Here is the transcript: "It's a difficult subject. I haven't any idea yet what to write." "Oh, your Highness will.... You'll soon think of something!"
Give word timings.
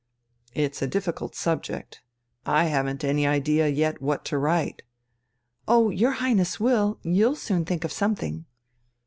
"It's 0.55 0.81
a 0.81 0.87
difficult 0.87 1.35
subject. 1.35 2.01
I 2.43 2.63
haven't 2.65 3.03
any 3.03 3.27
idea 3.27 3.67
yet 3.67 4.01
what 4.01 4.25
to 4.25 4.39
write." 4.39 4.81
"Oh, 5.67 5.91
your 5.91 6.13
Highness 6.13 6.59
will.... 6.59 6.97
You'll 7.03 7.35
soon 7.35 7.65
think 7.65 7.83
of 7.83 7.91
something!" 7.91 8.45